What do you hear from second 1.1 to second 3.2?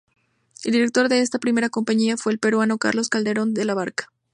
esta primera compañía fue el peruano Carlos